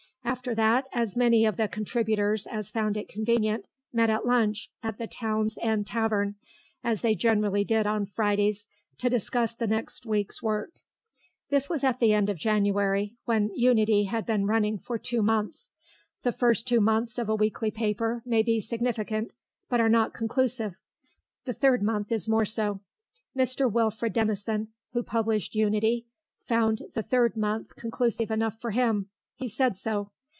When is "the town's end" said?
4.97-5.85